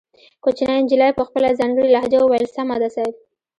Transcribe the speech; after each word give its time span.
کوچنۍ 0.43 0.77
نجلۍ 0.83 1.11
په 1.17 1.23
خپله 1.27 1.49
ځانګړې 1.59 1.89
لهجه 1.95 2.17
وويل 2.21 2.45
سمه 2.55 2.75
ده 2.81 2.89
صيب. 2.95 3.13